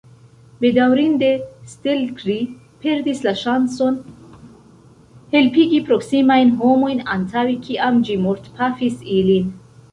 Bedaŭrinde, 0.63 1.27
Stelkri 1.73 2.37
perdis 2.85 3.21
la 3.27 3.35
ŝancon 3.43 4.01
helpigi 5.37 5.85
proksimajn 5.93 6.53
homojn 6.65 7.07
antaŭe 7.19 7.57
kiam 7.69 8.05
ĝi 8.09 8.21
mortpafis 8.27 9.01
ilin. 9.21 9.57